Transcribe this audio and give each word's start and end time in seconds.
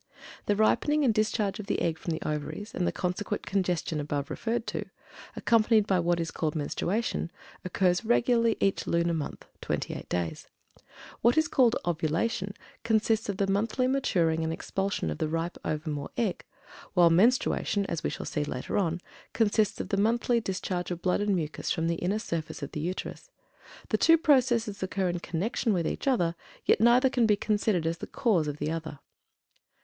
The 0.47 0.55
ripening 0.55 1.03
and 1.05 1.13
discharge 1.13 1.59
of 1.59 1.67
the 1.67 1.79
egg 1.79 1.99
from 1.99 2.09
the 2.09 2.27
Ovaries, 2.27 2.73
and 2.73 2.87
the 2.87 2.91
consequent 2.91 3.45
congestion 3.45 3.99
above 3.99 4.31
referred 4.31 4.65
to, 4.65 4.85
accompanied 5.35 5.85
by 5.85 5.99
what 5.99 6.19
is 6.19 6.31
called 6.31 6.55
Menstruation, 6.55 7.29
occurs 7.63 8.03
regularly 8.03 8.57
each 8.59 8.87
lunar 8.87 9.13
month 9.13 9.45
(28 9.61 10.09
days). 10.09 10.47
What 11.21 11.37
is 11.37 11.47
called 11.47 11.75
Ovulation 11.85 12.55
consists 12.83 13.29
of 13.29 13.37
the 13.37 13.45
monthly 13.45 13.85
maturing 13.85 14.43
and 14.43 14.51
expulsion 14.51 15.11
of 15.11 15.19
the 15.19 15.27
ripe 15.27 15.59
ovum 15.63 15.99
or 15.99 16.09
egg, 16.17 16.45
while 16.95 17.11
Menstruation 17.11 17.85
(as 17.85 18.03
we 18.03 18.09
shall 18.09 18.25
see 18.25 18.43
later 18.43 18.79
on) 18.79 19.01
consists 19.33 19.79
of 19.79 19.89
the 19.89 19.97
monthly 19.97 20.41
discharge 20.41 20.89
of 20.89 21.03
blood 21.03 21.21
and 21.21 21.35
mucus 21.35 21.69
from 21.69 21.85
the 21.87 21.97
inner 21.97 22.17
surface 22.17 22.63
of 22.63 22.71
the 22.71 22.79
Uterus; 22.79 23.29
the 23.89 23.99
two 23.99 24.17
processes 24.17 24.81
occur 24.81 25.09
in 25.09 25.19
connection 25.19 25.73
with 25.73 25.85
each 25.85 26.07
other, 26.07 26.33
yet 26.65 26.81
neither 26.81 27.07
can 27.07 27.27
be 27.27 27.35
considered 27.35 27.85
as 27.85 27.99
the 27.99 28.07
cause 28.07 28.47
of 28.47 28.57
the 28.57 28.71
other. 28.71 28.97